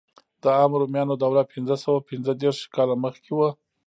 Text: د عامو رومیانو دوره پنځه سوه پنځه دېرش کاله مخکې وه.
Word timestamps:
د 0.41 0.43
عامو 0.57 0.75
رومیانو 0.81 1.19
دوره 1.23 1.41
پنځه 1.53 1.75
سوه 1.83 1.99
پنځه 2.09 2.31
دېرش 2.41 2.59
کاله 2.75 2.95
مخکې 3.05 3.31
وه. 3.37 3.49